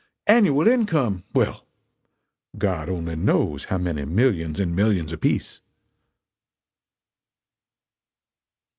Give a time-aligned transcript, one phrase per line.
[0.25, 1.67] Annual income well,
[2.57, 5.61] God only knows how many millions and millions apiece!"